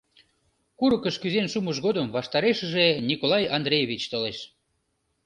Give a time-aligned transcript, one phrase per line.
[0.79, 4.37] Курыкыш кӱзен шумыж годым ваштарешыже Николай Андреевич толеш.